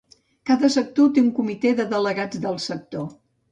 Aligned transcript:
Cada 0.49 0.69
sector 0.75 1.11
té 1.17 1.25
un 1.27 1.29
comitè 1.41 1.75
de 1.81 1.87
delegats 1.93 2.43
del 2.49 2.61
sector. 2.67 3.09